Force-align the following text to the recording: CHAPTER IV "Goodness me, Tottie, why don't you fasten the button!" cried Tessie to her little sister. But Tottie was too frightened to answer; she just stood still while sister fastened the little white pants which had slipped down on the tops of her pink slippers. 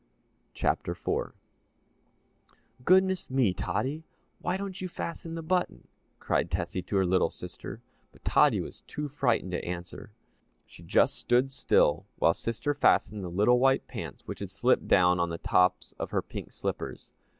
CHAPTER 0.55 0.93
IV 0.93 1.35
"Goodness 2.83 3.29
me, 3.29 3.53
Tottie, 3.53 4.03
why 4.39 4.57
don't 4.57 4.81
you 4.81 4.87
fasten 4.87 5.35
the 5.35 5.43
button!" 5.43 5.87
cried 6.17 6.49
Tessie 6.49 6.81
to 6.81 6.95
her 6.95 7.05
little 7.05 7.29
sister. 7.29 7.83
But 8.11 8.25
Tottie 8.25 8.61
was 8.61 8.81
too 8.87 9.07
frightened 9.07 9.51
to 9.51 9.63
answer; 9.63 10.09
she 10.65 10.81
just 10.81 11.13
stood 11.19 11.51
still 11.51 12.07
while 12.17 12.33
sister 12.33 12.73
fastened 12.73 13.23
the 13.23 13.29
little 13.29 13.59
white 13.59 13.87
pants 13.87 14.23
which 14.25 14.39
had 14.39 14.49
slipped 14.49 14.87
down 14.87 15.19
on 15.19 15.29
the 15.29 15.37
tops 15.37 15.93
of 15.99 16.09
her 16.09 16.23
pink 16.23 16.51
slippers. 16.51 17.11